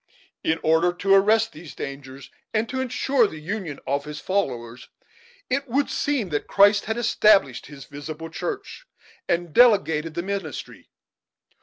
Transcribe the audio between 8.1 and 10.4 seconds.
church and delegated the